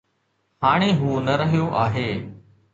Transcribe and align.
هاڻي 0.63 0.89
هو 0.99 1.11
نه 1.25 1.33
رهيو 1.41 1.65
آهي. 1.85 2.09